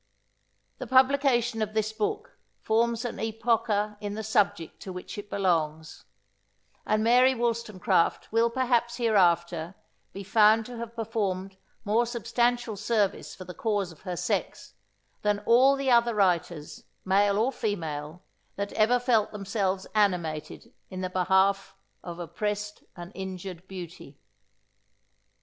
[0.79, 6.05] The publication of this book forms an epocha in the subject to which it belongs;
[6.87, 9.75] and Mary Wollstonecraft will perhaps hereafter
[10.11, 14.73] be found to have performed more substantial service for the cause of her sex,
[15.21, 18.23] than all the other writers, male or female,
[18.55, 24.17] that ever felt themselves animated in the behalf of oppressed and injured beauty.